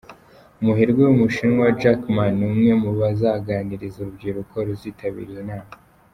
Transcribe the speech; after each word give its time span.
Umuherwe 0.59 0.99
w’Umushinwa 1.05 1.65
Jack 1.81 1.99
Ma 2.15 2.25
ni 2.37 2.43
umwe 2.49 2.71
mu 2.81 2.91
bazaganiriza 2.99 3.97
urubyiruko 3.99 4.53
ruzitabira 4.67 5.29
iyi 5.33 5.43
nama. 5.49 5.71